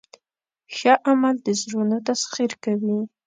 ښه 0.75 0.93
عمل 1.09 1.35
د 1.45 1.47
زړونو 1.61 1.97
تسخیر 2.07 2.51
کوي. 2.63 2.99